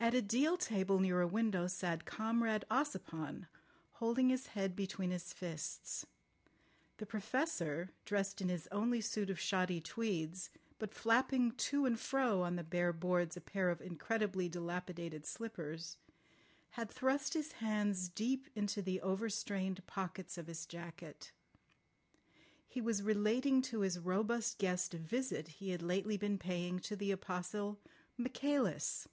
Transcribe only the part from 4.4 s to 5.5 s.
head between his